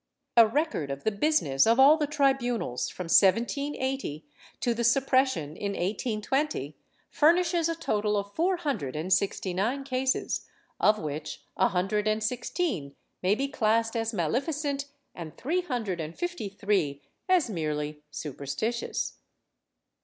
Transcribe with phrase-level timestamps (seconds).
[0.37, 4.25] ^ A record of the business of all the tribunals, from 1780
[4.59, 6.75] to the suppres sion in 1820,
[7.11, 10.47] furnishes a total of four hundred and sixtj^ nine cases
[10.79, 16.17] of which a hundred and sixteen may be classed as maleficent and three hundred and
[16.17, 19.17] fifty three as merely superstitious.